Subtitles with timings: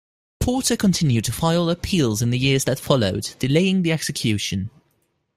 [0.39, 4.71] Porter continued to file appeals in the years that followed, delaying the execution.